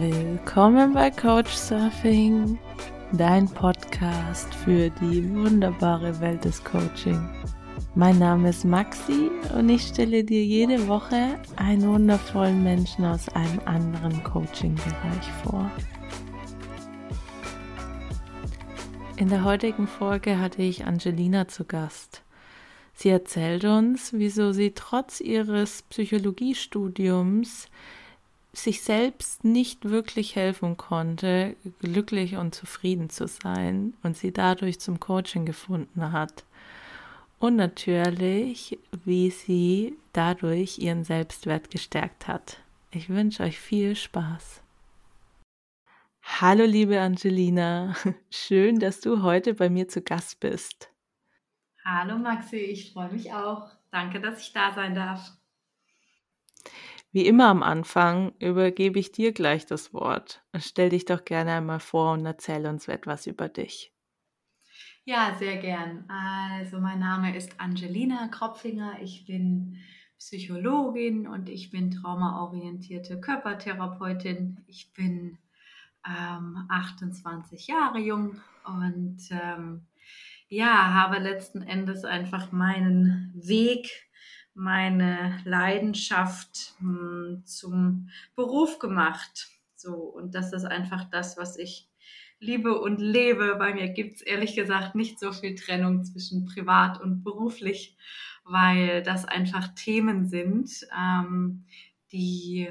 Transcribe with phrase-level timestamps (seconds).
[0.00, 2.58] Willkommen bei Coach Surfing,
[3.12, 7.28] dein Podcast für die wunderbare Welt des Coaching.
[7.94, 13.60] Mein Name ist Maxi und ich stelle dir jede Woche einen wundervollen Menschen aus einem
[13.66, 15.70] anderen Coaching-Bereich vor.
[19.18, 22.22] In der heutigen Folge hatte ich Angelina zu Gast.
[22.94, 27.68] Sie erzählt uns, wieso sie trotz ihres Psychologiestudiums
[28.52, 35.00] sich selbst nicht wirklich helfen konnte, glücklich und zufrieden zu sein und sie dadurch zum
[35.00, 36.44] Coaching gefunden hat.
[37.38, 42.58] Und natürlich, wie sie dadurch ihren Selbstwert gestärkt hat.
[42.90, 44.62] Ich wünsche euch viel Spaß.
[46.22, 47.96] Hallo liebe Angelina,
[48.30, 50.88] schön, dass du heute bei mir zu Gast bist.
[51.84, 53.70] Hallo Maxi, ich freue mich auch.
[53.90, 55.32] Danke, dass ich da sein darf.
[57.12, 60.42] Wie immer am Anfang übergebe ich dir gleich das Wort.
[60.56, 63.92] Stell dich doch gerne einmal vor und erzähl uns etwas über dich.
[65.04, 66.08] Ja, sehr gern.
[66.08, 69.02] Also mein Name ist Angelina Kropfinger.
[69.02, 69.76] Ich bin
[70.16, 74.64] Psychologin und ich bin traumaorientierte Körpertherapeutin.
[74.66, 75.36] Ich bin
[76.06, 79.86] ähm, 28 Jahre jung und ähm,
[80.48, 84.08] ja, habe letzten Endes einfach meinen Weg
[84.54, 89.48] meine Leidenschaft mh, hm, zum Beruf gemacht.
[89.76, 91.88] So, und das ist einfach das, was ich
[92.38, 93.56] liebe und lebe.
[93.56, 97.96] Bei mir gibt es ehrlich gesagt nicht so viel Trennung zwischen privat und beruflich,
[98.44, 101.64] weil das einfach Themen sind, ähm,
[102.10, 102.68] die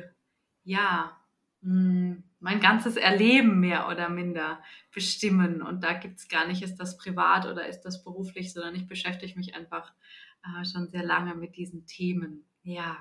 [0.64, 1.18] ja
[1.62, 4.60] mh, hm, mein ganzes Erleben mehr oder minder
[4.92, 5.62] bestimmen.
[5.62, 8.88] Und da gibt es gar nicht, ist das privat oder ist das beruflich, sondern ich
[8.88, 9.94] beschäftige mich einfach
[10.44, 12.46] äh, schon sehr lange mit diesen Themen.
[12.64, 12.98] Ja.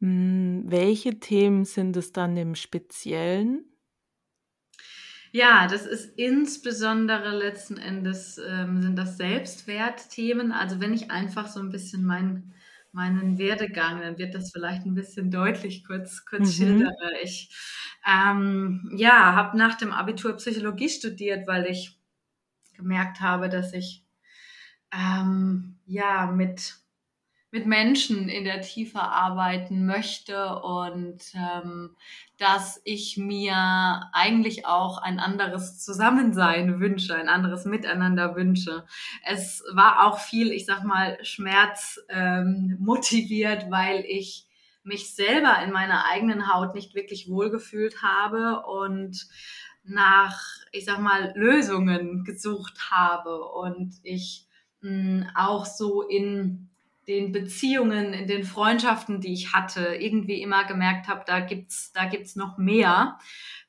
[0.00, 3.64] Hm, welche Themen sind es dann im Speziellen?
[5.32, 10.52] Ja, das ist insbesondere letzten Endes ähm, sind das Selbstwertthemen.
[10.52, 12.54] Also wenn ich einfach so ein bisschen mein,
[12.92, 16.52] meinen Werdegang, dann wird das vielleicht ein bisschen deutlich kurz, kurz mhm.
[16.52, 17.10] schildere.
[17.24, 17.52] Ich
[18.06, 21.98] ähm, ja, habe nach dem Abitur Psychologie studiert, weil ich
[22.74, 24.04] gemerkt habe, dass ich
[24.92, 26.76] ähm, ja, mit,
[27.50, 31.96] mit Menschen in der Tiefe arbeiten möchte und ähm,
[32.38, 38.84] dass ich mir eigentlich auch ein anderes Zusammensein wünsche, ein anderes Miteinander wünsche.
[39.24, 44.48] Es war auch viel, ich sag mal, Schmerz ähm, motiviert, weil ich
[44.82, 49.26] mich selber in meiner eigenen Haut nicht wirklich wohlgefühlt habe und
[49.84, 50.40] nach,
[50.72, 54.43] ich sag mal, Lösungen gesucht habe und ich
[55.34, 56.68] auch so in
[57.06, 62.06] den Beziehungen, in den Freundschaften, die ich hatte, irgendwie immer gemerkt habe, da gibt's, da
[62.06, 63.18] gibt's noch mehr.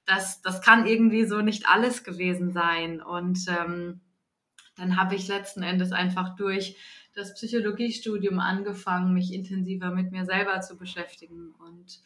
[0.05, 3.01] Das, das kann irgendwie so nicht alles gewesen sein.
[3.01, 4.01] Und ähm,
[4.77, 6.77] dann habe ich letzten Endes einfach durch
[7.13, 12.01] das Psychologiestudium angefangen, mich intensiver mit mir selber zu beschäftigen und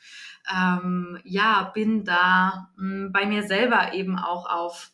[0.56, 4.92] ähm, ja, bin da mh, bei mir selber eben auch auf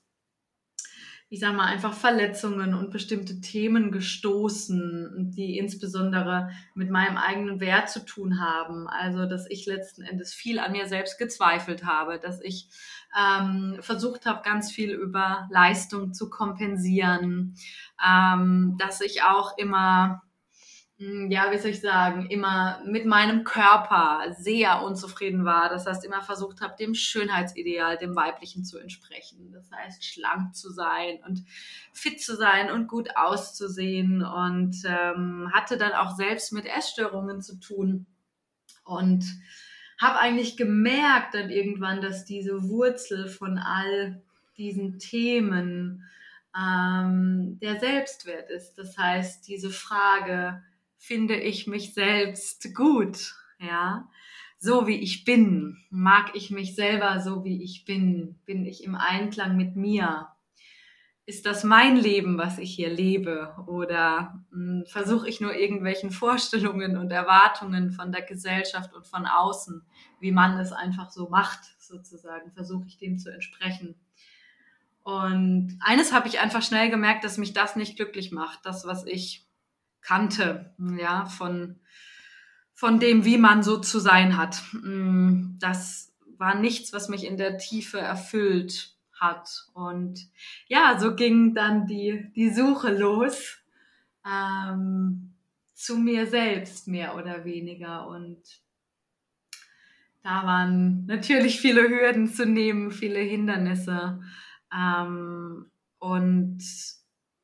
[1.36, 7.90] ich sag mal, einfach Verletzungen und bestimmte Themen gestoßen, die insbesondere mit meinem eigenen Wert
[7.90, 8.88] zu tun haben.
[8.88, 12.70] Also, dass ich letzten Endes viel an mir selbst gezweifelt habe, dass ich
[13.20, 17.56] ähm, versucht habe, ganz viel über Leistung zu kompensieren,
[18.02, 20.22] ähm, dass ich auch immer
[20.98, 25.68] ja, wie soll ich sagen, immer mit meinem Körper sehr unzufrieden war.
[25.68, 29.52] Das heißt, immer versucht habe, dem Schönheitsideal, dem weiblichen zu entsprechen.
[29.52, 31.44] Das heißt, schlank zu sein und
[31.92, 37.60] fit zu sein und gut auszusehen und ähm, hatte dann auch selbst mit Essstörungen zu
[37.60, 38.06] tun
[38.86, 39.26] und
[40.00, 44.22] habe eigentlich gemerkt dann irgendwann, dass diese Wurzel von all
[44.56, 46.06] diesen Themen
[46.58, 48.76] ähm, der Selbstwert ist.
[48.76, 50.64] Das heißt, diese Frage,
[51.06, 54.10] finde ich mich selbst gut, ja,
[54.58, 58.96] so wie ich bin, mag ich mich selber so wie ich bin, bin ich im
[58.96, 60.30] Einklang mit mir,
[61.28, 63.56] ist das mein Leben, was ich hier lebe?
[63.66, 69.84] Oder hm, versuche ich nur irgendwelchen Vorstellungen und Erwartungen von der Gesellschaft und von außen,
[70.20, 73.96] wie man es einfach so macht, sozusagen, versuche ich dem zu entsprechen?
[75.04, 79.06] Und eines habe ich einfach schnell gemerkt, dass mich das nicht glücklich macht, das, was
[79.06, 79.45] ich
[80.06, 81.80] kannte, ja, von,
[82.74, 84.62] von dem, wie man so zu sein hat.
[84.74, 89.66] Mm, das war nichts, was mich in der Tiefe erfüllt hat.
[89.74, 90.20] Und
[90.68, 93.58] ja, so ging dann die, die Suche los
[94.26, 95.34] ähm,
[95.74, 98.08] zu mir selbst, mehr oder weniger.
[98.08, 98.42] Und
[100.22, 104.22] da waren natürlich viele Hürden zu nehmen, viele Hindernisse.
[104.76, 106.64] Ähm, und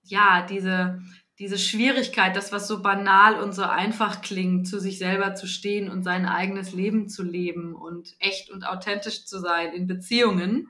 [0.03, 1.01] ja, diese,
[1.41, 5.89] diese Schwierigkeit, das, was so banal und so einfach klingt, zu sich selber zu stehen
[5.89, 10.69] und sein eigenes Leben zu leben und echt und authentisch zu sein in Beziehungen.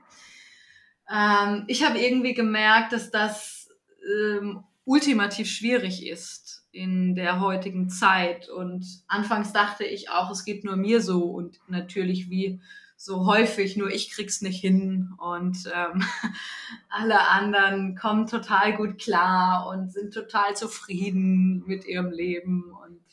[1.13, 3.67] Ähm, ich habe irgendwie gemerkt, dass das
[4.01, 8.47] ähm, ultimativ schwierig ist in der heutigen Zeit.
[8.47, 12.61] Und anfangs dachte ich auch, es geht nur mir so und natürlich wie
[13.03, 16.05] so häufig, nur ich krieg's nicht hin und ähm,
[16.89, 23.03] alle anderen kommen total gut klar und sind total zufrieden mit ihrem Leben und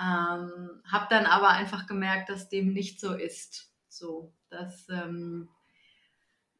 [0.00, 3.70] ähm, habe dann aber einfach gemerkt, dass dem nicht so ist.
[3.88, 5.48] So, dass ähm,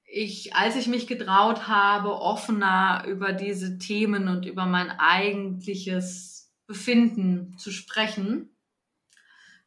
[0.04, 7.58] ich, als ich mich getraut habe, offener über diese Themen und über mein eigentliches Befinden
[7.58, 8.54] zu sprechen,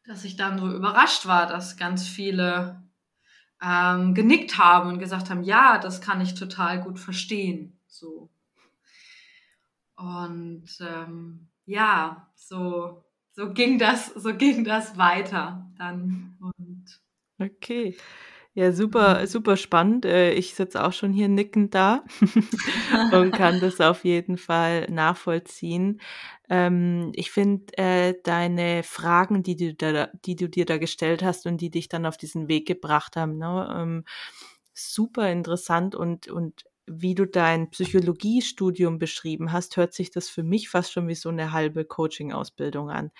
[0.06, 2.82] dass ich dann so überrascht war, dass ganz viele
[3.62, 7.78] ähm, genickt haben und gesagt haben, ja, das kann ich total gut verstehen.
[7.86, 8.28] So.
[9.96, 16.36] Und ähm, ja, so, so ging das, so ging das weiter dann.
[16.40, 17.00] Und
[17.38, 17.96] okay.
[18.54, 20.04] Ja, super, super spannend.
[20.04, 22.04] Äh, ich sitze auch schon hier nickend da
[23.12, 26.02] und kann das auf jeden Fall nachvollziehen.
[26.50, 31.46] Ähm, ich finde äh, deine Fragen, die du, da, die du dir da gestellt hast
[31.46, 34.04] und die dich dann auf diesen Weg gebracht haben, ne, ähm,
[34.74, 40.68] super interessant und, und wie du dein Psychologiestudium beschrieben hast, hört sich das für mich
[40.68, 43.12] fast schon wie so eine halbe Coaching-Ausbildung an.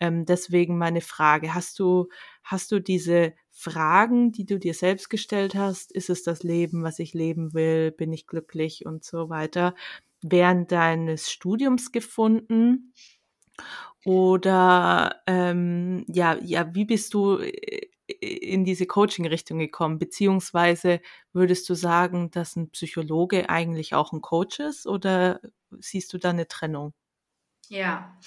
[0.00, 2.08] Ähm, deswegen meine Frage, hast du,
[2.42, 6.98] hast du diese Fragen, die du dir selbst gestellt hast, ist es das Leben, was
[6.98, 9.74] ich leben will, bin ich glücklich und so weiter,
[10.22, 12.92] während deines Studiums gefunden?
[14.04, 19.98] Oder ähm, ja, ja, wie bist du äh, in diese Coaching-Richtung gekommen?
[19.98, 21.00] Beziehungsweise
[21.32, 25.40] würdest du sagen, dass ein Psychologe eigentlich auch ein Coach ist oder
[25.70, 26.92] siehst du da eine Trennung?
[27.68, 28.18] Ja.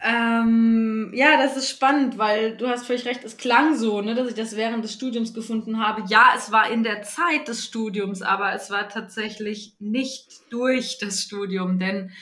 [0.00, 4.28] Ähm, ja, das ist spannend, weil du hast völlig recht, es klang so, ne, dass
[4.28, 6.04] ich das während des Studiums gefunden habe.
[6.08, 11.22] Ja, es war in der Zeit des Studiums, aber es war tatsächlich nicht durch das
[11.22, 12.12] Studium, denn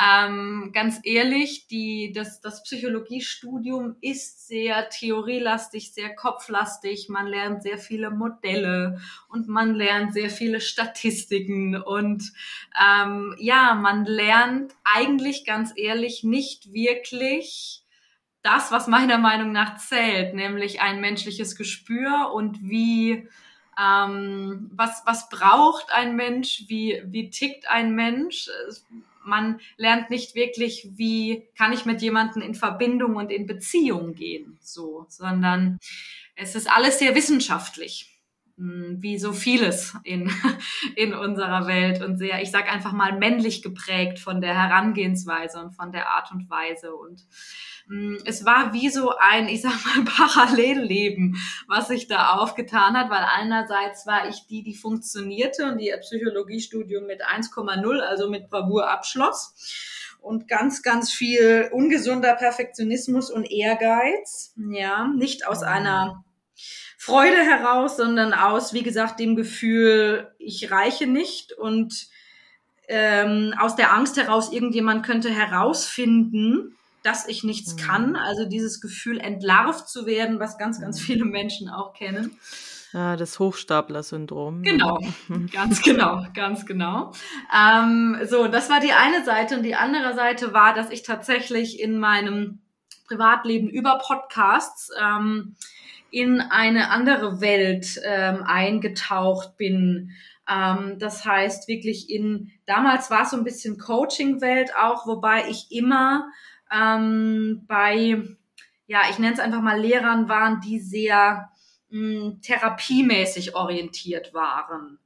[0.00, 7.08] ähm, ganz ehrlich, die, das, das Psychologiestudium ist sehr theorielastig, sehr kopflastig.
[7.08, 12.32] Man lernt sehr viele Modelle und man lernt sehr viele Statistiken und
[12.82, 17.84] ähm, ja, man lernt eigentlich ganz ehrlich nicht wirklich
[18.42, 23.28] das, was meiner Meinung nach zählt, nämlich ein menschliches Gespür und wie
[23.78, 28.48] ähm, was, was braucht ein Mensch, wie, wie tickt ein Mensch
[29.24, 34.58] man lernt nicht wirklich, wie kann ich mit jemandem in Verbindung und in Beziehung gehen,
[34.60, 35.78] so, sondern
[36.36, 38.19] es ist alles sehr wissenschaftlich,
[38.62, 40.30] wie so vieles in,
[40.96, 45.72] in unserer Welt und sehr, ich sag einfach mal männlich geprägt von der Herangehensweise und
[45.72, 46.94] von der Art und Weise.
[46.94, 47.26] Und
[48.26, 51.36] es war wie so ein, ich sag mal, Parallelleben,
[51.68, 55.98] was sich da aufgetan hat, weil einerseits war ich die, die funktionierte und die ihr
[55.98, 59.54] Psychologiestudium mit 1,0, also mit Bravour abschloss.
[60.20, 66.24] Und ganz, ganz viel ungesunder Perfektionismus und Ehrgeiz, ja, nicht aus einer
[66.98, 72.08] Freude heraus, sondern aus, wie gesagt, dem Gefühl, ich reiche nicht und
[72.88, 77.78] ähm, aus der Angst heraus, irgendjemand könnte herausfinden, dass ich nichts mhm.
[77.78, 78.16] kann.
[78.16, 81.04] Also dieses Gefühl, entlarvt zu werden, was ganz, ganz mhm.
[81.04, 82.36] viele Menschen auch kennen.
[82.92, 84.62] Ja, das Hochstapler-Syndrom.
[84.62, 84.98] Genau,
[85.52, 87.12] ganz genau, ganz genau.
[87.54, 91.80] Ähm, so, das war die eine Seite und die andere Seite war, dass ich tatsächlich
[91.80, 92.60] in meinem
[93.06, 95.54] Privatleben über Podcasts ähm,
[96.10, 100.10] in eine andere Welt ähm, eingetaucht bin.
[100.48, 105.70] Ähm, das heißt wirklich in, damals war es so ein bisschen Coaching-Welt auch, wobei ich
[105.70, 106.30] immer
[106.72, 108.22] ähm, bei,
[108.86, 111.50] ja, ich nenne es einfach mal Lehrern waren, die sehr
[111.90, 114.98] mh, hm, therapiemäßig orientiert waren.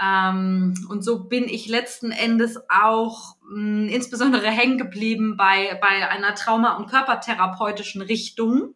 [0.00, 6.08] Ähm, und so bin ich letzten Endes auch mh, hm, insbesondere hängen geblieben bei, bei
[6.08, 8.74] einer Trauma- und körpertherapeutischen Richtung.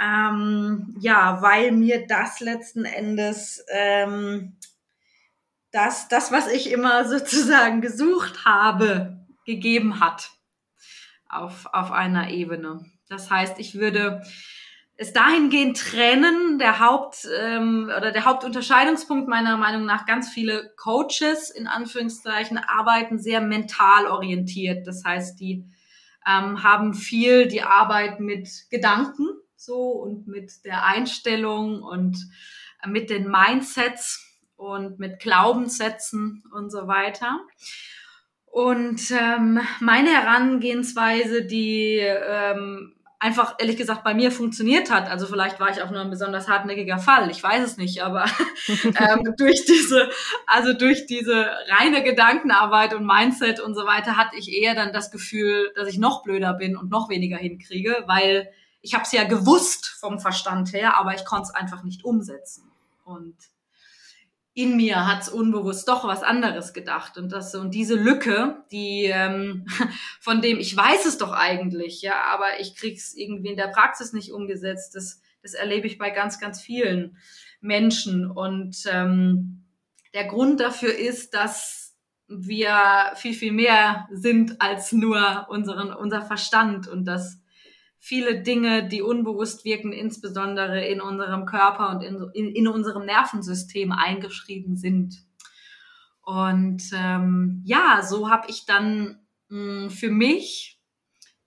[0.00, 4.56] Ähm, ja, weil mir das letzten Endes ähm,
[5.72, 10.30] das, das, was ich immer sozusagen gesucht habe, gegeben hat
[11.28, 12.84] auf, auf einer Ebene.
[13.08, 14.22] Das heißt, ich würde
[14.96, 21.50] es dahingehend trennen, der Haupt ähm, oder der Hauptunterscheidungspunkt meiner Meinung nach, ganz viele Coaches
[21.50, 24.86] in Anführungszeichen arbeiten sehr mental orientiert.
[24.86, 25.66] Das heißt, die
[26.26, 32.16] ähm, haben viel die Arbeit mit Gedanken, so und mit der Einstellung und
[32.86, 34.22] mit den Mindsets
[34.56, 37.40] und mit Glaubenssätzen und so weiter.
[38.46, 45.10] Und ähm, meine Herangehensweise, die ähm, einfach ehrlich gesagt bei mir funktioniert hat.
[45.10, 48.24] Also vielleicht war ich auch nur ein besonders hartnäckiger Fall, ich weiß es nicht, aber
[48.84, 50.08] ähm, durch diese,
[50.46, 55.10] also durch diese reine Gedankenarbeit und Mindset und so weiter hatte ich eher dann das
[55.10, 58.48] Gefühl, dass ich noch blöder bin und noch weniger hinkriege, weil
[58.86, 62.70] ich habe es ja gewusst vom Verstand her, aber ich konnte es einfach nicht umsetzen.
[63.04, 63.34] Und
[64.54, 69.06] in mir hat es unbewusst doch was anderes gedacht und das und diese Lücke, die
[69.12, 69.66] ähm,
[70.20, 74.12] von dem ich weiß es doch eigentlich, ja, aber ich krieg's irgendwie in der Praxis
[74.12, 74.94] nicht umgesetzt.
[74.94, 77.18] Das, das erlebe ich bei ganz, ganz vielen
[77.60, 79.64] Menschen und ähm,
[80.14, 81.96] der Grund dafür ist, dass
[82.28, 87.40] wir viel, viel mehr sind als nur unseren, unser Verstand und dass
[88.06, 93.90] viele Dinge, die unbewusst wirken, insbesondere in unserem Körper und in, in, in unserem Nervensystem
[93.90, 95.24] eingeschrieben sind.
[96.22, 100.80] Und ähm, ja, so habe ich dann mh, hm, für mich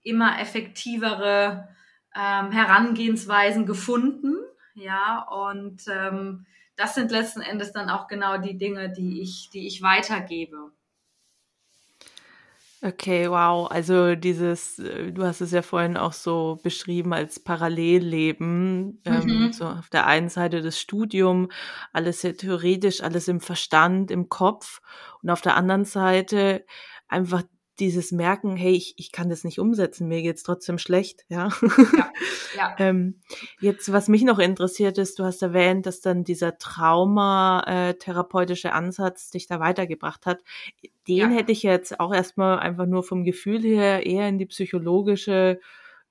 [0.01, 1.69] immer effektivere
[2.13, 4.35] ähm, Herangehensweisen gefunden.
[4.75, 9.65] Ja, und ähm, das sind letzten Endes dann auch genau die Dinge, die ich, die
[9.65, 10.73] ich weitergebe.
[12.81, 13.69] Okay, wow.
[13.69, 19.01] Also dieses, äh, du hast es ja vorhin auch so beschrieben als Parallelleben.
[19.03, 19.51] Ähm, mhm.
[19.51, 21.49] so auf der einen Seite das Studium,
[21.91, 24.81] alles sehr theoretisch, alles im Verstand, im Kopf.
[25.21, 26.65] Und auf der anderen Seite
[27.09, 27.43] einfach
[27.79, 31.49] dieses Merken, hey, ich, ich kann das nicht umsetzen, mir geht's trotzdem schlecht, ja.
[31.97, 32.11] ja,
[32.57, 32.75] ja.
[32.79, 33.21] ähm,
[33.59, 39.47] jetzt, was mich noch interessiert ist, du hast erwähnt, dass dann dieser traumatherapeutische Ansatz dich
[39.47, 40.39] da weitergebracht hat.
[41.07, 41.29] Den ja.
[41.29, 45.59] hätte ich jetzt auch erstmal einfach nur vom Gefühl her eher in die psychologische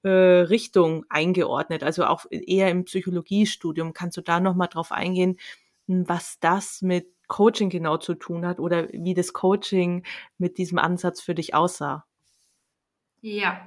[0.02, 3.92] äh, Richtung eingeordnet, also auch eher im Psychologiestudium.
[3.92, 5.38] Kannst du da nochmal drauf eingehen,
[5.86, 10.02] was das mit Coaching genau zu tun hat oder wie das Coaching
[10.38, 12.04] mit diesem Ansatz für dich aussah.
[13.20, 13.66] Ja,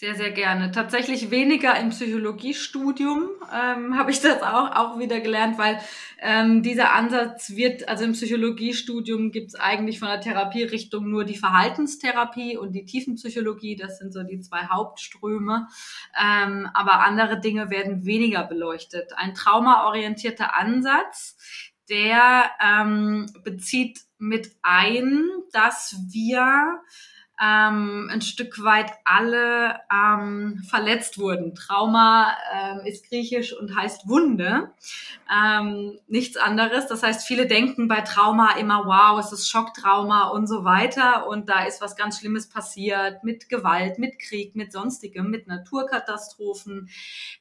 [0.00, 0.72] sehr, sehr gerne.
[0.72, 5.78] Tatsächlich weniger im Psychologiestudium ähm, habe ich das auch, auch wieder gelernt, weil
[6.22, 11.36] ähm, dieser Ansatz wird, also im Psychologiestudium gibt es eigentlich von der Therapierichtung nur die
[11.36, 15.68] Verhaltenstherapie und die Tiefenpsychologie, das sind so die zwei Hauptströme.
[16.18, 19.12] Ähm, aber andere Dinge werden weniger beleuchtet.
[19.16, 21.36] Ein traumaorientierter Ansatz,
[21.90, 26.80] der ähm, bezieht mit ein, dass wir
[27.42, 31.54] ähm, ein Stück weit alle ähm, verletzt wurden.
[31.54, 34.72] Trauma ähm, ist griechisch und heißt Wunde,
[35.32, 36.86] ähm, nichts anderes.
[36.86, 41.48] Das heißt, viele denken bei Trauma immer, wow, es ist Schocktrauma und so weiter und
[41.48, 46.90] da ist was ganz Schlimmes passiert mit Gewalt, mit Krieg, mit sonstigem, mit Naturkatastrophen.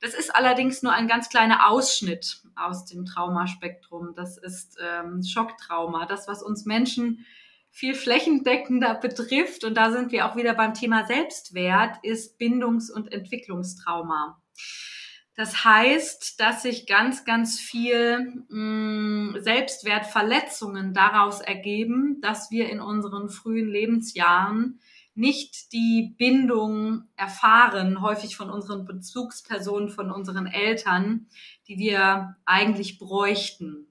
[0.02, 4.14] Das ist allerdings nur ein ganz kleiner Ausschnitt aus dem Traumaspektrum.
[4.16, 7.26] Das ist ähm, Schocktrauma, das, was uns Menschen
[7.72, 13.12] viel flächendeckender betrifft, und da sind wir auch wieder beim Thema Selbstwert, ist Bindungs- und
[13.12, 14.42] Entwicklungstrauma.
[15.36, 22.82] Das heißt, dass sich ganz, ganz viel mh, mm, Selbstwertverletzungen daraus ergeben, dass wir in
[22.82, 24.82] unseren frühen Lebensjahren
[25.16, 31.28] nicht die Bindung erfahren, häufig von unseren Bezugspersonen, von unseren Eltern,
[31.68, 33.89] die wir eigentlich bräuchten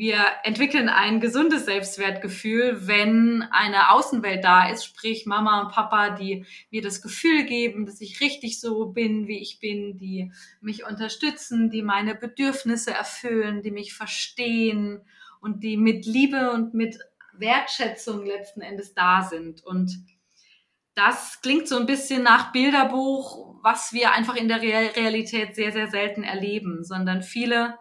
[0.00, 6.46] wir entwickeln ein gesundes Selbstwertgefühl, wenn eine Außenwelt da ist, sprich Mama und Papa, die
[6.70, 11.68] mir das Gefühl geben, dass ich richtig so bin, wie ich bin, die mich unterstützen,
[11.68, 15.02] die meine Bedürfnisse erfüllen, die mich verstehen
[15.42, 16.98] und die mit Liebe und mit
[17.34, 19.62] Wertschätzung letzten Endes da sind.
[19.66, 20.02] Und
[20.94, 25.88] das klingt so ein bisschen nach Bilderbuch, was wir einfach in der Realität sehr, sehr
[25.88, 27.74] selten erleben, sondern viele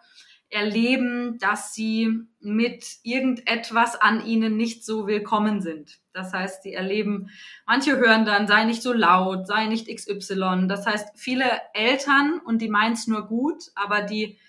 [0.49, 5.99] erleben, dass sie mit irgendetwas an ihnen nicht so willkommen sind.
[6.13, 7.29] Das heißt, sie erleben,
[7.65, 10.65] manche hören dann, sei nicht so laut, sei nicht XY.
[10.67, 14.39] Das heißt, viele Eltern, und die meinen es nur gut, aber die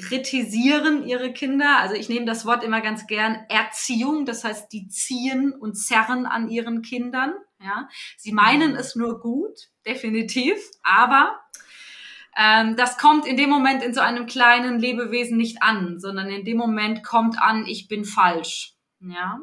[0.00, 1.78] kritisieren ihre Kinder.
[1.80, 4.26] Also ich nehme das Wort immer ganz gern Erziehung.
[4.26, 7.34] Das heißt, die ziehen und zerren an ihren Kindern.
[7.60, 11.40] Ja, sie meinen es nur gut, definitiv, aber
[12.38, 16.44] ähm, das kommt in dem Moment in so einem kleinen Lebewesen nicht an, sondern in
[16.44, 18.74] dem Moment kommt an, ich bin falsch.
[19.00, 19.40] Ja.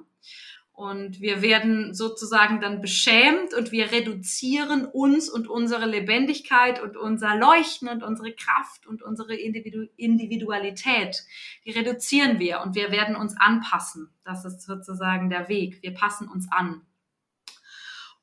[0.71, 7.35] Und wir werden sozusagen dann beschämt und wir reduzieren uns und unsere Lebendigkeit und unser
[7.35, 11.23] Leuchten und unsere Kraft und unsere Individu Individualität.
[11.65, 14.09] Die reduzieren wir und wir werden uns anpassen.
[14.23, 15.81] Das ist sozusagen der Weg.
[15.81, 16.81] Wir passen uns an.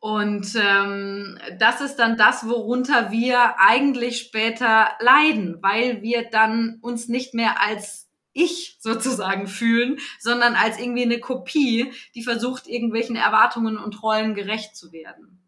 [0.02, 7.06] Und ähm, das ist dann das, worunter wir eigentlich später leiden, weil wir dann uns
[7.06, 13.78] nicht mehr als ich sozusagen fühlen, sondern als irgendwie eine Kopie, die versucht, irgendwelchen Erwartungen
[13.78, 15.40] und Rollen gerecht zu werden.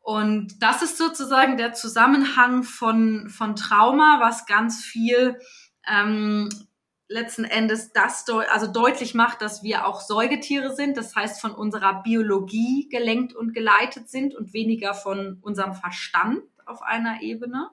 [0.00, 5.38] Und das ist sozusagen der Zusammenhang von, von Trauma, was ganz viel
[5.86, 6.48] ähm,
[7.08, 11.52] letzten Endes das deu also deutlich macht, dass wir auch Säugetiere sind, das heißt von
[11.52, 17.70] unserer Biologie gelenkt und geleitet sind und weniger von unserem Verstand auf einer Ebene.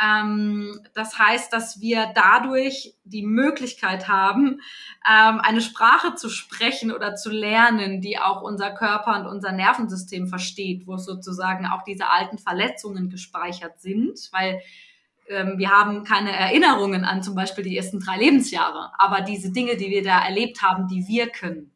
[0.00, 4.60] Ähm, das heißt, dass wir dadurch die Möglichkeit haben,
[5.06, 10.28] ähm, eine Sprache zu sprechen oder zu lernen, die auch unser Körper und unser Nervensystem
[10.28, 14.60] versteht, wo sozusagen auch diese alten Verletzungen gespeichert sind, weil
[15.30, 19.90] wir haben keine Erinnerungen an zum Beispiel die ersten drei Lebensjahre, aber diese Dinge, die
[19.90, 21.72] wir da erlebt haben, die wirken.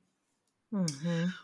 [0.70, 1.34] Mhm.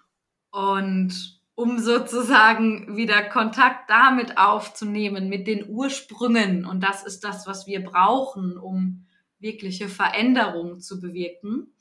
[0.50, 7.67] Und um sozusagen wieder Kontakt damit aufzunehmen, mit den Ursprüngen, und das ist das, was
[7.67, 9.07] wir brauchen, um
[9.38, 11.73] wirkliche Veränderung zu bewirken,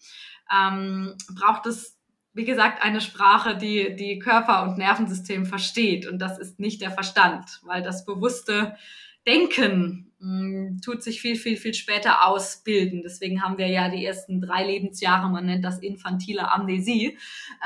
[0.53, 1.99] ähm, braucht es
[2.33, 6.07] wie gesagt, eine Sprache, die die Körper- und Nervensystem versteht.
[6.07, 8.77] Und das ist nicht der Verstand, weil das bewusste
[9.27, 13.01] Denken mh, tut sich viel, viel, viel später ausbilden.
[13.03, 17.17] Deswegen haben wir ja die ersten drei Lebensjahre, man nennt das infantile Amnesie,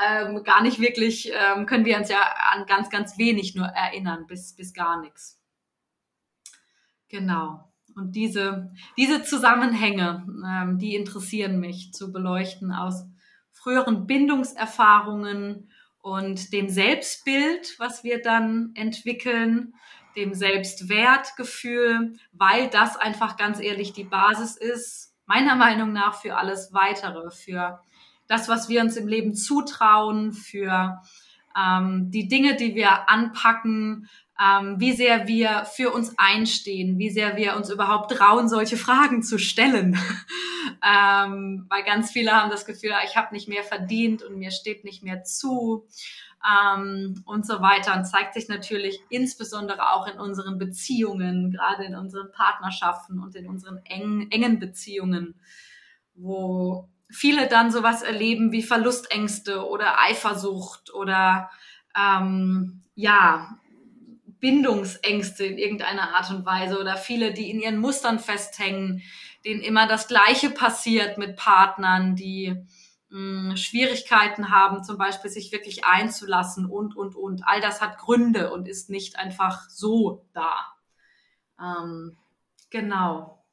[0.04, 2.20] ähm, gar nicht wirklich, ähm, können wir uns ja
[2.52, 5.40] an ganz, ganz wenig nur erinnern, bis, bis gar nichts.
[7.08, 7.70] Genau.
[7.96, 13.06] Und diese, diese Zusammenhänge, ähm, die interessieren mich zu beleuchten aus
[13.52, 15.70] früheren Bindungserfahrungen
[16.02, 19.74] und dem Selbstbild, was wir dann entwickeln,
[20.16, 26.72] dem Selbstwertgefühl, weil das einfach ganz ehrlich die Basis ist, meiner Meinung nach, für alles
[26.72, 27.80] weitere, für
[28.26, 31.00] das, was wir uns im Leben zutrauen, für
[31.58, 34.08] ähm, die Dinge, die wir anpacken,
[34.40, 39.22] ähm, wie sehr wir für uns einstehen, wie sehr wir uns überhaupt trauen, solche Fragen
[39.22, 39.96] zu stellen.
[40.82, 44.84] ähm, weil ganz viele haben das Gefühl, ich habe nicht mehr verdient und mir steht
[44.84, 45.86] nicht mehr zu
[46.44, 47.96] ähm, und so weiter.
[47.96, 53.48] Und zeigt sich natürlich insbesondere auch in unseren Beziehungen, gerade in unseren Partnerschaften und in
[53.48, 55.34] unseren engen, engen Beziehungen,
[56.14, 61.50] wo viele dann sowas erleben wie Verlustängste oder Eifersucht oder
[61.96, 63.58] ähm, ja,
[64.40, 69.02] Bindungsängste in irgendeiner Art und Weise oder viele, die in ihren Mustern festhängen,
[69.44, 72.54] denen immer das Gleiche passiert mit Partnern, die
[73.56, 77.42] Schwierigkeiten haben, zum Beispiel sich wirklich einzulassen und, und, und.
[77.46, 80.56] All das hat Gründe und ist nicht einfach so da.
[81.60, 82.16] Ähm,
[82.70, 83.44] genau.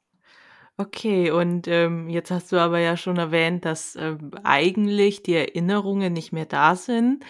[0.78, 6.12] Okay, und ähm, jetzt hast du aber ja schon erwähnt, dass ähm, eigentlich die Erinnerungen
[6.12, 7.24] nicht mehr da sind.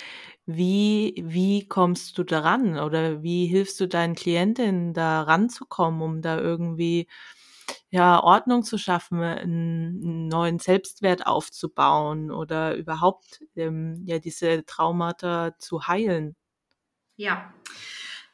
[0.46, 6.38] Wie, wie kommst du daran oder wie hilfst du deinen Klientinnen da ranzukommen, um da
[6.38, 7.08] irgendwie
[7.90, 15.86] ja, Ordnung zu schaffen, einen neuen Selbstwert aufzubauen oder überhaupt ähm, ja diese Traumata zu
[15.86, 16.36] heilen?
[17.16, 17.52] Ja,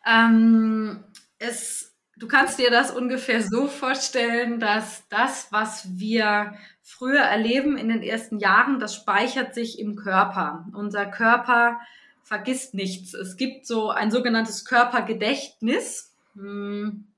[0.07, 1.05] ähm,
[1.38, 7.88] es, du kannst dir das ungefähr so vorstellen, dass das, was wir früher erleben in
[7.88, 10.66] den ersten Jahren, das speichert sich im Körper.
[10.74, 11.81] Unser Körper
[12.22, 13.14] vergisst nichts.
[13.14, 16.14] Es gibt so ein sogenanntes Körpergedächtnis.
[16.35, 17.09] Hm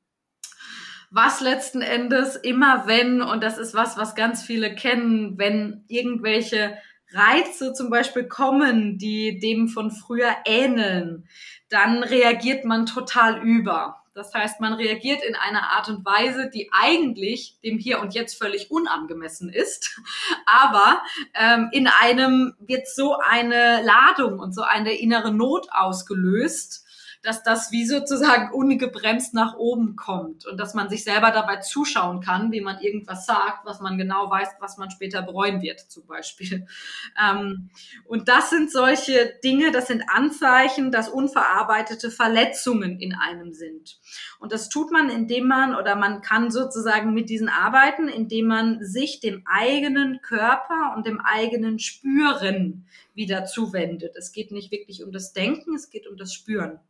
[1.10, 6.78] was letzten Endes immer wenn, und das ist was, was ganz viele kennen, wenn irgendwelche
[7.12, 11.28] Reize zum Beispiel kommen, die dem von früher ähneln,
[11.68, 13.96] dann reagiert man total über.
[14.14, 18.36] Das heißt, man reagiert in einer Art und Weise, die eigentlich dem Hier und Jetzt
[18.36, 20.00] völlig unangemessen ist.
[20.46, 21.02] Aber
[21.34, 26.84] ähm, in einem wird so eine Ladung und so eine innere Not ausgelöst,
[27.22, 32.20] dass das wie sozusagen ungebremst nach oben kommt und dass man sich selber dabei zuschauen
[32.20, 36.06] kann, wie man irgendwas sagt, was man genau weiß, was man später bereuen wird, zum
[36.06, 36.66] Beispiel.
[37.20, 37.70] Ähm,
[38.06, 43.98] und das sind solche Dinge, das sind Anzeichen, dass unverarbeitete Verletzungen in einem sind.
[44.38, 48.84] Und das tut man, indem man oder man kann sozusagen mit diesen arbeiten, indem man
[48.84, 52.86] sich dem eigenen Körper und dem eigenen Spüren
[53.20, 54.16] wieder zuwendet.
[54.16, 56.80] Es geht nicht wirklich um das Denken, es geht um das Spüren.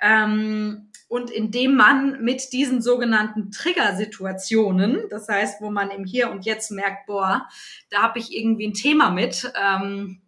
[0.00, 6.44] Ähm, und indem man mit diesen sogenannten Triggersituationen, das heißt, wo man im Hier und
[6.44, 7.48] Jetzt merkt, boah,
[7.90, 10.22] da habe ich irgendwie ein Thema mit, ähm,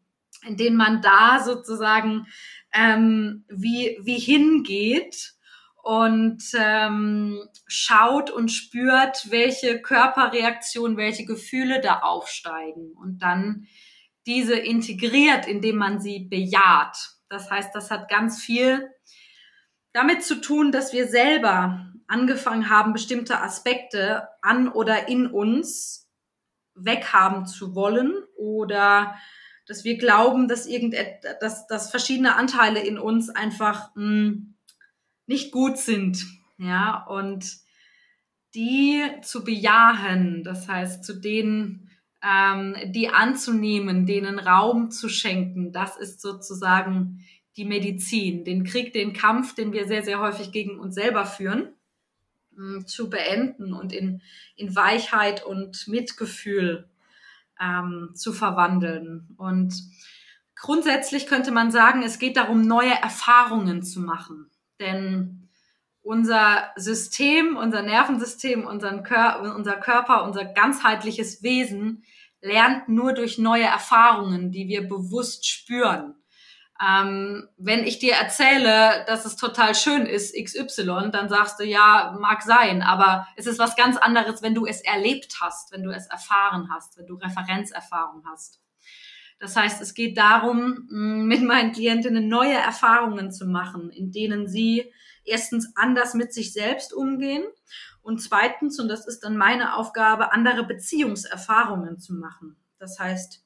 [0.46, 2.26] in denen man da sozusagen
[2.72, 5.34] ähm, wie, wie hingeht
[5.82, 13.66] und ähm, schaut und spürt, welche Körperreaktionen, welche Gefühle da aufsteigen und dann
[14.26, 16.96] diese integriert, indem man sie bejaht.
[17.28, 18.90] Das heißt, das hat ganz viel
[19.92, 26.10] damit zu tun, dass wir selber angefangen haben, bestimmte Aspekte an oder in uns
[26.74, 29.14] weghaben zu wollen oder
[29.66, 34.54] dass wir glauben, dass irgendetwas, dass, dass verschiedene Anteile in uns einfach mh, hm,
[35.26, 36.24] nicht gut sind.
[36.58, 37.50] Ja, und
[38.54, 41.90] die zu bejahen, das heißt, zu denen,
[42.24, 47.24] ähm, die anzunehmen, denen Raum zu schenken, das ist sozusagen
[47.56, 51.74] die Medizin, den Krieg, den Kampf, den wir sehr, sehr häufig gegen uns selber führen,
[52.52, 54.22] mh, hm, zu beenden und in,
[54.56, 56.88] in Weichheit und Mitgefühl
[57.60, 59.28] ähm, zu verwandeln.
[59.36, 59.74] Und
[60.56, 64.50] grundsätzlich könnte man sagen, es geht darum, neue Erfahrungen zu machen.
[64.80, 65.43] Denn
[66.04, 72.04] unser System, unser Nervensystem, unseren Kör unser Körper, unser ganzheitliches Wesen
[72.42, 76.14] lernt nur durch neue Erfahrungen, die wir bewusst spüren.
[76.82, 82.14] Ähm, wenn ich dir erzähle, dass es total schön ist, XY, dann sagst du, ja,
[82.20, 85.90] mag sein, aber es ist was ganz anderes, wenn du es erlebt hast, wenn du
[85.90, 88.60] es erfahren hast, wenn du Referenzerfahrung hast.
[89.38, 94.92] Das heißt, es geht darum, mit meinen Klientinnen neue Erfahrungen zu machen, in denen sie
[95.24, 97.44] erstens anders mit sich selbst umgehen
[98.02, 102.56] und zweitens, und das ist dann meine Aufgabe, andere Beziehungserfahrungen zu machen.
[102.78, 103.42] Das heißt,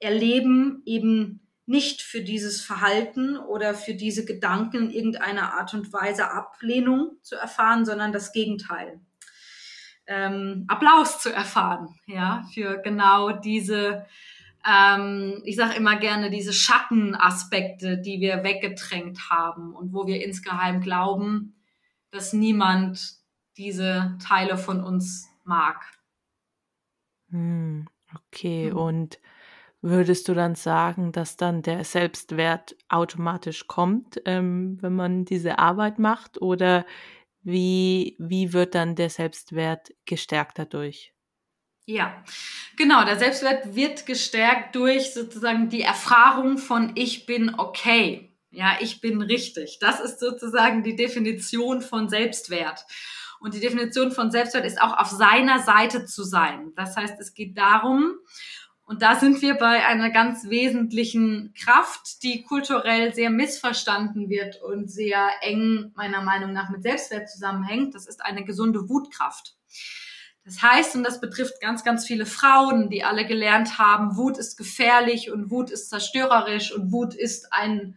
[0.00, 6.28] erleben eben nicht für dieses Verhalten oder für diese Gedanken in irgendeiner Art und Weise
[6.32, 9.00] Ablehnung zu erfahren, sondern das Gegenteil.
[10.08, 14.04] Ähm, Applaus zu erfahren, ja, für genau diese,
[14.66, 20.80] ähm, ich sage immer gerne, diese Schattenaspekte, die wir weggedrängt haben und wo wir insgeheim
[20.80, 21.54] glauben,
[22.10, 23.14] dass niemand
[23.56, 25.80] diese Teile von uns mag.
[27.30, 28.76] Hm, okay, hm.
[28.76, 29.18] und
[29.82, 35.98] Würdest du dann sagen, dass dann der Selbstwert automatisch kommt, ähm, wenn man diese Arbeit
[35.98, 36.40] macht?
[36.42, 36.84] Oder
[37.42, 41.14] wie, wie wird dann der Selbstwert gestärkt dadurch?
[41.90, 42.22] Ja,
[42.76, 43.04] genau.
[43.04, 48.32] Der Selbstwert wird gestärkt durch sozusagen die Erfahrung von ich bin okay.
[48.52, 49.78] Ja, ich bin richtig.
[49.80, 52.86] Das ist sozusagen die Definition von Selbstwert.
[53.40, 56.72] Und die Definition von Selbstwert ist auch auf seiner Seite zu sein.
[56.76, 58.14] Das heißt, es geht darum,
[58.84, 64.90] und da sind wir bei einer ganz wesentlichen Kraft, die kulturell sehr missverstanden wird und
[64.90, 67.94] sehr eng meiner Meinung nach mit Selbstwert zusammenhängt.
[67.94, 69.56] Das ist eine gesunde Wutkraft.
[70.44, 74.56] Das heißt, und das betrifft ganz, ganz viele Frauen, die alle gelernt haben, Wut ist
[74.56, 77.96] gefährlich und Wut ist zerstörerisch und Wut ist ein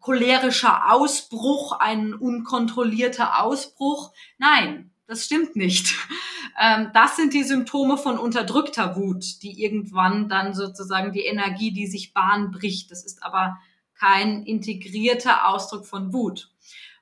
[0.00, 4.12] cholerischer Ausbruch, ein unkontrollierter Ausbruch.
[4.38, 5.94] Nein, das stimmt nicht.
[6.56, 11.88] Ähm, das sind die Symptome von unterdrückter Wut, die irgendwann dann sozusagen die Energie, die
[11.88, 12.92] sich Bahn bricht.
[12.92, 13.58] Das ist aber
[13.98, 16.52] kein integrierter Ausdruck von Wut.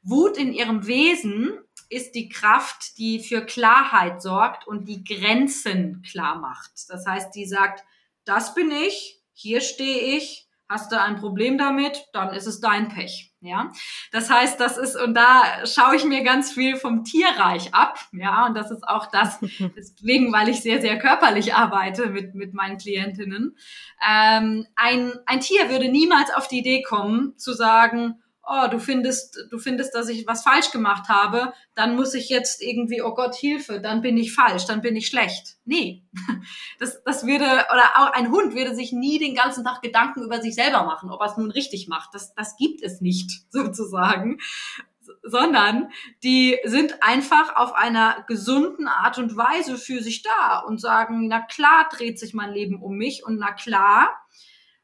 [0.03, 1.51] Wut in ihrem Wesen
[1.93, 6.73] ist die Kraft, die für Klarheit sorgt und die Grenzen klar macht.
[6.89, 7.85] Das heißt, die sagt,
[8.25, 12.89] das bin ich, hier stehe ich, Hast du ein Problem damit, dann ist es dein
[12.89, 13.31] Pech.
[13.43, 13.73] Ja,
[14.11, 17.99] das heißt, das ist, und da schaue ich mir ganz viel vom Tierreich ab.
[18.13, 19.39] Ja, und das ist auch das,
[19.77, 23.55] deswegen, weil ich sehr, sehr körperlich arbeite mit, mit meinen Klientinnen.
[24.09, 29.47] Ähm, ein, ein Tier würde niemals auf die Idee kommen, zu sagen, oh, du findest,
[29.51, 33.35] du findest, dass ich was falsch gemacht habe, dann muss ich jetzt irgendwie, oh Gott,
[33.35, 35.57] Hilfe, dann bin ich falsch, dann bin ich schlecht.
[35.65, 36.05] Nee.
[36.79, 40.43] Das, das würde, oder auch ein Hund würde sich nie den ganzen Tag Gedanken über
[40.43, 42.13] sich selber machen, ob er es nun richtig macht.
[42.13, 44.39] Das, das gibt es nicht, sozusagen.
[45.23, 45.91] Sondern
[46.25, 51.41] die sind einfach auf einer gesunden Art und Weise für sich da und sagen, na
[51.41, 54.11] klar dreht sich mein Leben um mich und na klar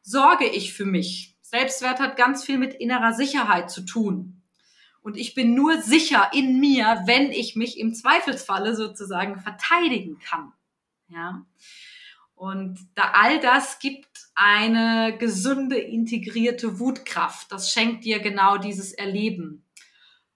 [0.03, 4.43] sorge ich für mich Selbstwert hat ganz viel mit innerer Sicherheit zu tun.
[5.01, 10.53] Und ich bin nur sicher in mir, wenn ich mich im Zweifelsfalle sozusagen verteidigen kann.
[11.09, 11.47] Ja.
[12.35, 17.51] Und da all das gibt eine gesunde, integrierte Wutkraft.
[17.51, 19.65] Das schenkt dir genau dieses Erleben.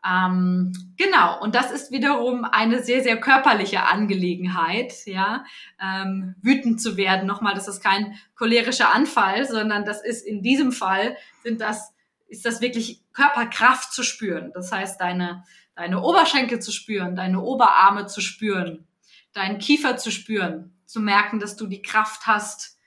[0.05, 5.45] Ähm, genau, und das ist wiederum eine sehr, sehr körperliche Angelegenheit, ja,
[5.81, 7.27] ähm, wütend zu werden.
[7.27, 11.95] Nochmal, das ist kein cholerischer Anfall, sondern das ist in diesem Fall sind das,
[12.27, 14.51] ist das wirklich Körperkraft zu spüren.
[14.55, 15.45] Das heißt, deine,
[15.77, 18.89] deine Oberschenkel zu spüren, deine Oberarme zu spüren,
[19.33, 22.79] deinen Kiefer zu spüren, zu merken, dass du die Kraft hast,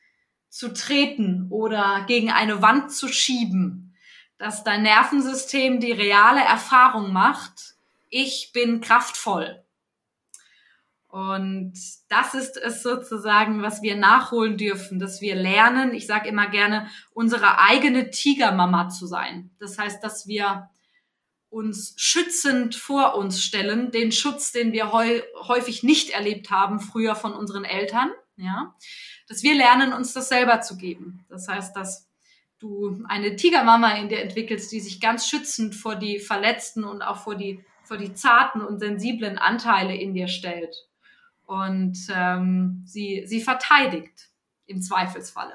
[0.50, 3.94] zu treten oder gegen eine Wand zu schieben,
[4.38, 7.76] dass dein Nervensystem die reale Erfahrung macht,
[8.10, 9.62] ich bin kraftvoll.
[11.08, 11.74] Und
[12.10, 16.90] das ist es sozusagen, was wir nachholen dürfen, dass wir lernen, ich sage immer gerne,
[17.14, 19.50] unsere eigene Tigermama zu sein.
[19.58, 20.70] Das heißt, dass wir
[21.50, 27.32] uns schützend vor uns stellen, den Schutz, den wir häufig nicht erlebt haben, früher von
[27.32, 28.76] unseren Eltern, ja,
[29.30, 31.26] dass wir lernen, uns das selber zu geben.
[31.30, 32.05] Das heißt, dass
[32.66, 37.18] du eine Tigermama in dir entwickelst, die sich ganz schützend vor die verletzten und auch
[37.18, 40.76] vor die, vor die zarten und sensiblen Anteile in dir stellt
[41.46, 44.30] und ähm, sie, sie verteidigt
[44.66, 45.54] im Zweifelsfalle.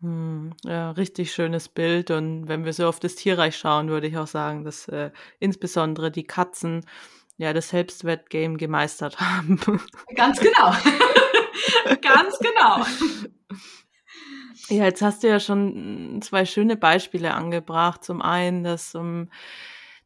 [0.00, 2.10] Hm, ja, richtig schönes Bild.
[2.10, 6.10] Und wenn wir so auf das Tierreich schauen, würde ich auch sagen, dass äh, insbesondere
[6.10, 6.84] die Katzen
[7.36, 9.60] ja das Selbstwertgame gemeistert haben.
[10.16, 10.74] Ganz genau.
[12.02, 12.84] Ganz genau.
[14.68, 18.04] Ja, jetzt hast du ja schon zwei schöne Beispiele angebracht.
[18.04, 19.28] Zum einen, dass, um,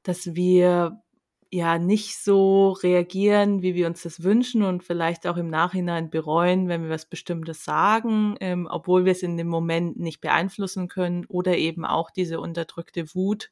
[0.02, 1.02] dass wir
[1.50, 6.68] ja nicht so reagieren, wie wir uns das wünschen und vielleicht auch im Nachhinein bereuen,
[6.68, 11.24] wenn wir was Bestimmtes sagen, ähm, obwohl wir es in dem Moment nicht beeinflussen können
[11.26, 13.50] oder eben auch diese unterdrückte Wut,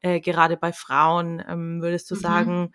[0.00, 2.20] äh, gerade bei Frauen, ähm, würdest du mhm.
[2.20, 2.72] sagen,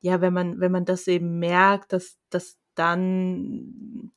[0.00, 4.12] ja, wenn man, wenn man das eben merkt, dass, dass dann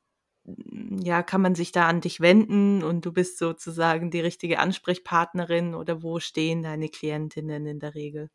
[1.01, 5.75] ja, kann man sich da an dich wenden und du bist sozusagen die richtige Ansprechpartnerin
[5.75, 8.29] oder wo stehen deine Klientinnen in der Regel?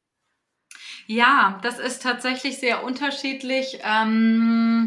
[1.06, 3.78] Ja, das ist tatsächlich sehr unterschiedlich.
[3.82, 4.86] Ähm,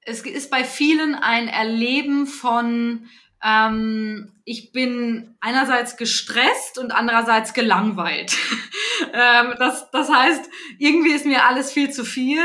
[0.00, 3.08] es ist bei vielen ein Erleben von,
[3.42, 8.36] ähm, ich bin einerseits gestresst und andererseits gelangweilt.
[9.12, 12.42] ähm, das, das heißt, irgendwie ist mir alles viel zu viel,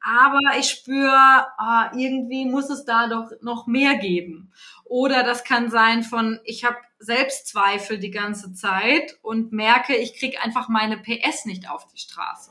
[0.00, 4.52] aber ich spüre, oh, irgendwie muss es da doch noch mehr geben.
[4.84, 10.40] Oder das kann sein von, ich habe Selbstzweifel die ganze Zeit und merke, ich kriege
[10.40, 12.50] einfach meine PS nicht auf die Straße.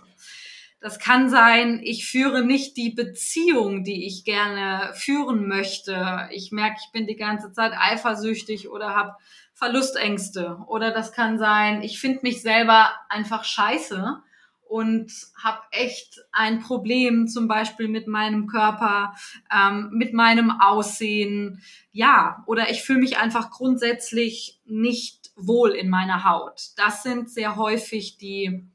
[0.82, 6.28] Das kann sein, ich führe nicht die Beziehung, die ich gerne führen möchte.
[6.32, 9.16] Ich merke, ich bin die ganze Zeit eifersüchtig oder habe
[9.54, 10.58] Verlustängste.
[10.66, 14.24] Oder das kann sein, ich finde mich selber einfach scheiße
[14.72, 19.14] und habe echt ein Problem zum Beispiel mit meinem Körper,
[19.54, 21.62] ähm, mit meinem Aussehen.
[21.92, 26.70] Ja, oder ich fühle mich einfach grundsätzlich nicht wohl in meiner Haut.
[26.78, 28.66] Das sind sehr häufig die,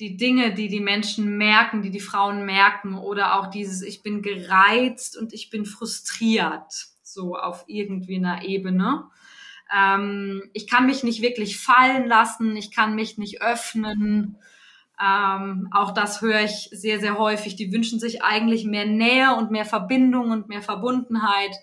[0.00, 2.96] die Dinge, die die Menschen merken, die die Frauen merken.
[2.96, 9.04] Oder auch dieses, ich bin gereizt und ich bin frustriert, so auf irgendwie einer Ebene.
[9.74, 14.38] Ähm, ich kann mich nicht wirklich fallen lassen, ich kann mich nicht öffnen
[15.00, 17.54] ähm, auch das höre ich sehr, sehr häufig.
[17.56, 21.54] Die wünschen sich eigentlich mehr Nähe und mehr Verbindung und mehr Verbundenheit,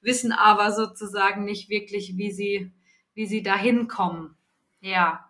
[0.00, 2.72] wissen aber sozusagen nicht wirklich, wie sie,
[3.14, 4.36] wie sie dahin kommen.
[4.80, 5.28] Ja.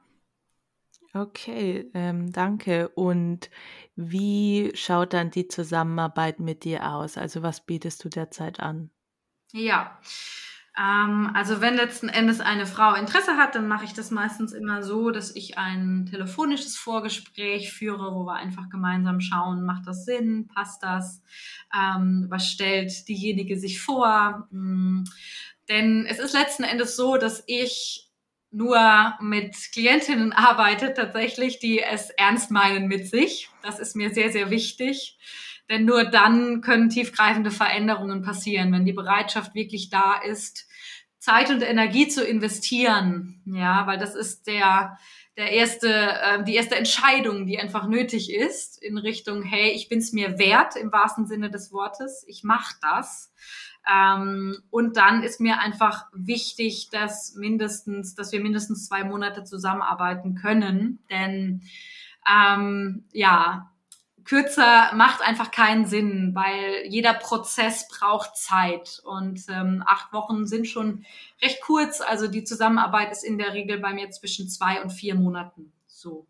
[1.15, 2.89] Okay, ähm, danke.
[2.89, 3.49] Und
[3.95, 7.17] wie schaut dann die Zusammenarbeit mit dir aus?
[7.17, 8.91] Also was bietest du derzeit an?
[9.53, 10.01] Ja,
[10.77, 14.83] ähm, also wenn letzten Endes eine Frau Interesse hat, dann mache ich das meistens immer
[14.83, 20.49] so, dass ich ein telefonisches Vorgespräch führe, wo wir einfach gemeinsam schauen, macht das Sinn,
[20.53, 21.23] passt das,
[21.73, 24.49] ähm, was stellt diejenige sich vor.
[24.51, 25.05] Mhm.
[25.69, 28.11] Denn es ist letzten Endes so, dass ich
[28.55, 33.49] nur mit Klientinnen arbeite, tatsächlich, die es ernst meinen mit sich.
[33.63, 35.19] Das ist mir sehr, sehr wichtig.
[35.69, 40.69] Denn nur dann können tiefgreifende Veränderungen passieren, wenn die Bereitschaft wirklich da ist,
[41.19, 43.43] Zeit und Energie zu investieren.
[43.47, 44.99] Ja, weil das ist der,
[45.37, 50.13] der erste, äh, die erste Entscheidung, die einfach nötig ist in Richtung, hey, ich bin's
[50.13, 53.33] mir wert im wahrsten Sinne des Wortes, ich mach das.
[53.91, 60.35] Ähm, und dann ist mir einfach wichtig, dass mindestens, dass wir mindestens zwei Monate zusammenarbeiten
[60.35, 61.63] können, denn
[62.27, 63.71] ähm, ja,
[64.25, 70.67] kürzer macht einfach keinen Sinn, weil jeder Prozess braucht Zeit und ähm, acht Wochen sind
[70.67, 71.05] schon
[71.43, 72.01] recht kurz.
[72.01, 75.73] Also die Zusammenarbeit ist in der Regel bei mir zwischen zwei und vier Monaten.
[75.87, 76.27] So.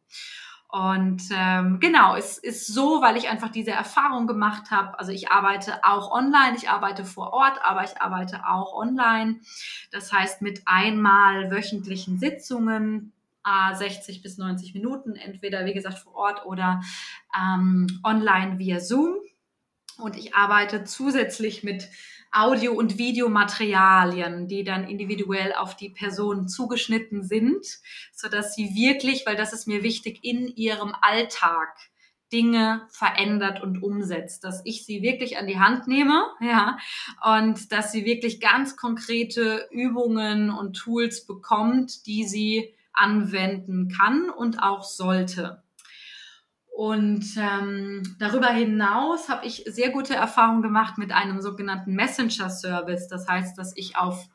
[0.75, 4.99] Und ähm, genau, es ist so, weil ich einfach diese Erfahrung gemacht habe.
[4.99, 9.37] Also ich arbeite auch online, ich arbeite vor Ort, aber ich arbeite auch online.
[9.93, 13.13] Das heißt mit einmal wöchentlichen Sitzungen
[13.75, 16.81] 60 bis 90 Minuten, entweder wie gesagt vor Ort oder
[17.39, 19.15] ähm, online via Zoom.
[19.99, 21.89] Und ich arbeite zusätzlich mit
[22.35, 27.65] Audio- und Videomaterialien, die dann individuell auf die Person zugeschnitten sind,
[28.13, 31.69] so dass sie wirklich, weil das ist mir wichtig, in ihrem Alltag
[32.33, 36.79] Dinge verändert und umsetzt, dass ich sie wirklich an die Hand nehme, ja,
[37.23, 44.63] und dass sie wirklich ganz konkrete Übungen und Tools bekommt, die sie anwenden kann und
[44.63, 45.64] auch sollte.
[46.75, 53.07] Und ähm, darüber hinaus habe ich sehr gute Erfahrungen gemacht mit einem sogenannten Messenger-Service.
[53.07, 54.29] Das heißt, dass ich auf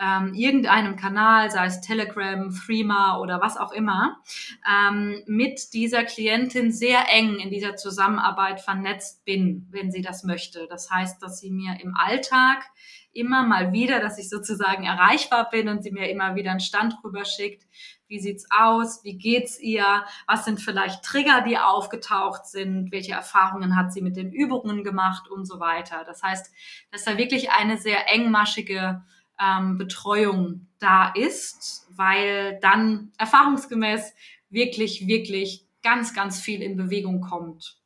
[0.00, 4.22] ähm, irgendeinem Kanal, sei es Telegram, Threema oder was auch immer,
[4.70, 10.68] ähm, mit dieser Klientin sehr eng in dieser Zusammenarbeit vernetzt bin, wenn sie das möchte.
[10.70, 12.64] Das heißt, dass sie mir im Alltag
[13.12, 16.94] immer mal wieder, dass ich sozusagen erreichbar bin und sie mir immer wieder einen Stand
[17.04, 17.66] rüber schickt.
[18.10, 19.04] Wie sieht's aus?
[19.04, 20.04] Wie geht's ihr?
[20.26, 22.90] Was sind vielleicht Trigger, die aufgetaucht sind?
[22.90, 26.02] Welche Erfahrungen hat sie mit den Übungen gemacht und so weiter?
[26.04, 26.52] Das heißt,
[26.90, 29.02] dass da wirklich eine sehr engmaschige
[29.40, 34.12] ähm, Betreuung da ist, weil dann erfahrungsgemäß
[34.48, 37.80] wirklich, wirklich ganz, ganz viel in Bewegung kommt.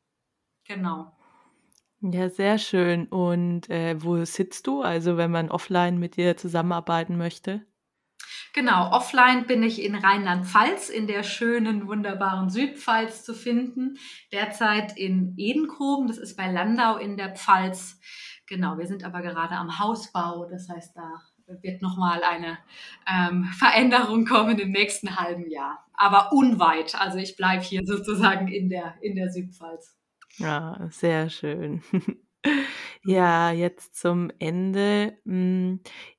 [0.66, 1.12] Genau.
[2.00, 3.08] Ja, sehr schön.
[3.08, 4.80] Und äh, wo sitzt du?
[4.80, 7.66] Also wenn man offline mit dir zusammenarbeiten möchte?
[8.54, 13.98] Genau, offline bin ich in Rheinland-Pfalz, in der schönen, wunderbaren Südpfalz zu finden.
[14.30, 17.98] Derzeit in Edenkrogen, das ist bei Landau in der Pfalz.
[18.46, 21.20] Genau, wir sind aber gerade am Hausbau, das heißt, da
[21.62, 22.58] wird nochmal eine
[23.10, 25.84] ähm, Veränderung kommen im nächsten halben Jahr.
[25.92, 26.94] Aber unweit.
[26.94, 29.96] Also ich bleibe hier sozusagen in der, in der Südpfalz.
[30.36, 31.82] Ja, sehr schön.
[33.04, 35.18] ja, jetzt zum Ende.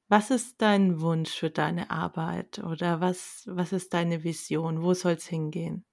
[0.07, 4.83] Was ist dein Wunsch für deine Arbeit oder was, was ist deine Vision?
[4.83, 5.83] Wo soll es hingehen?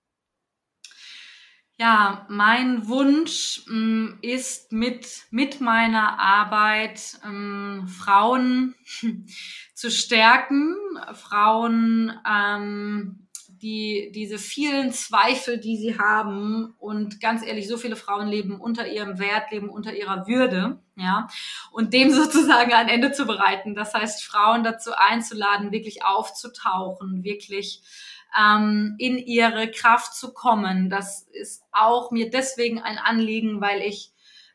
[1.78, 8.74] Ja, mein Wunsch ähm, ist mit, mit meiner Arbeit ähm, Frauen
[9.74, 10.76] zu stärken,
[11.14, 13.26] Frauen, ähm,
[13.62, 18.88] die diese vielen Zweifel, die sie haben und ganz ehrlich, so viele Frauen leben unter
[18.88, 21.28] ihrem Wert, leben unter ihrer Würde, ja,
[21.70, 23.74] und dem sozusagen ein Ende zu bereiten.
[23.74, 27.82] Das heißt, Frauen dazu einzuladen, wirklich aufzutauchen, wirklich
[28.38, 30.90] ähm, in ihre Kraft zu kommen.
[30.90, 34.11] Das ist auch mir deswegen ein Anliegen, weil ich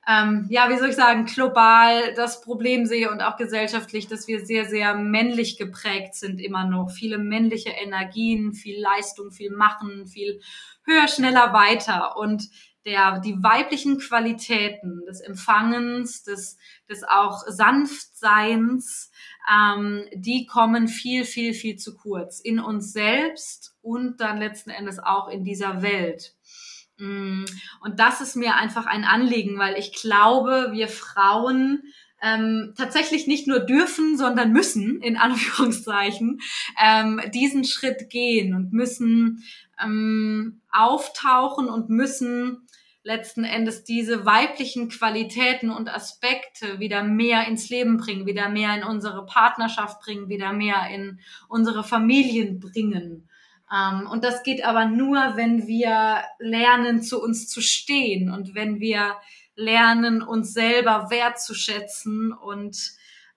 [0.07, 4.45] ähm, ja, wie soll ich sagen, global das Problem sehe und auch gesellschaftlich, dass wir
[4.45, 6.91] sehr, sehr männlich geprägt sind immer noch.
[6.91, 10.39] Viele männliche Energien, viel Leistung, viel Machen, viel
[10.85, 12.15] höher, schneller, weiter.
[12.15, 12.49] Und
[12.85, 16.57] der, die weiblichen Qualitäten des Empfangens, des,
[16.89, 19.11] des auch Sanftseins,
[19.53, 24.99] ähm, die kommen viel, viel, viel zu kurz in uns selbst und dann letzten Endes
[24.99, 26.36] auch in dieser Welt.
[26.97, 27.45] Mm,
[27.81, 31.83] und das ist mir einfach ein Anliegen, weil ich glaube, wir Frauen
[32.21, 36.39] ähm, tatsächlich nicht nur dürfen, sondern müssen, in Anführungszeichen,
[36.81, 39.43] ähm, diesen Schritt gehen und müssen
[39.81, 42.67] ähm, auftauchen und müssen
[43.03, 48.83] letzten Endes diese weiblichen Qualitäten und Aspekte wieder mehr ins Leben bringen, wieder mehr in
[48.83, 53.26] unsere Partnerschaft bringen, wieder mehr in unsere Familien bringen.
[53.73, 58.79] Ähm, und das geht aber nur, wenn wir lernen, zu uns zu stehen und wenn
[58.79, 59.15] wir
[59.55, 62.77] lernen, uns selber wertzuschätzen und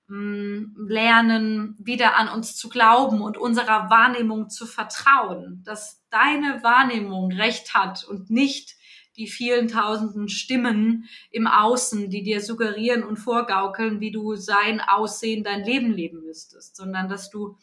[0.09, 7.33] mm, lernen, wieder an uns zu glauben und unserer Wahrnehmung zu vertrauen, dass deine Wahrnehmung
[7.33, 8.77] recht hat und nicht
[9.17, 15.45] die vielen tausenden Stimmen im Außen, die dir suggerieren und vorgaukeln, wie du sein Aussehen,
[15.45, 17.59] dein Leben leben müsstest, sondern dass du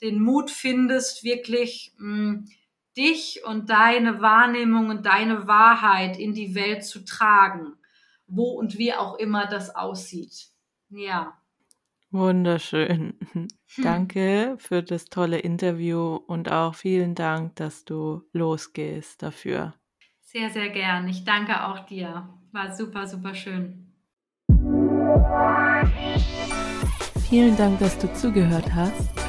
[0.00, 2.48] den Mut findest, wirklich mh, hm,
[2.96, 7.74] dich und deine Wahrnehmung und deine Wahrheit in die Welt zu tragen,
[8.26, 10.48] wo und wie auch immer das aussieht.
[10.90, 11.38] Ja.
[12.10, 13.14] Wunderschön.
[13.32, 13.48] Hm.
[13.82, 19.74] Danke für das tolle Interview und auch vielen Dank, dass du losgehst dafür.
[20.22, 21.06] Sehr, sehr gern.
[21.08, 22.28] Ich danke auch dir.
[22.52, 23.84] War super, super schön.
[27.28, 29.27] Vielen Dank, dass du zugehört hast.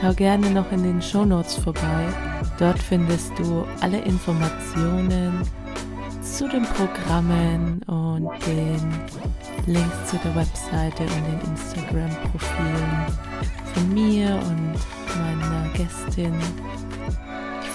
[0.00, 2.08] Schau gerne noch in den Show Notes vorbei.
[2.58, 5.42] Dort findest du alle Informationen
[6.22, 8.80] zu den Programmen und den
[9.66, 13.06] Links zu der Webseite und den Instagram-Profilen
[13.74, 14.74] von mir und
[15.18, 16.34] meiner Gästin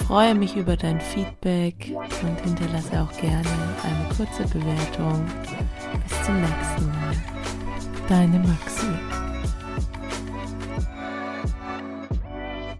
[0.06, 3.48] freue mich über dein Feedback und hinterlasse auch gerne
[3.82, 5.24] eine kurze Bewertung.
[6.06, 7.16] Bis zum nächsten Mal.
[8.08, 9.25] Deine Maxi.